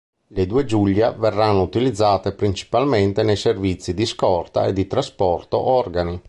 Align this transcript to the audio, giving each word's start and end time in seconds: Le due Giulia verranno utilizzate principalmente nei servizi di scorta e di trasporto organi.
Le 0.29 0.47
due 0.47 0.65
Giulia 0.65 1.11
verranno 1.11 1.61
utilizzate 1.61 2.31
principalmente 2.33 3.21
nei 3.21 3.35
servizi 3.35 3.93
di 3.93 4.07
scorta 4.07 4.65
e 4.65 4.73
di 4.73 4.87
trasporto 4.87 5.59
organi. 5.59 6.19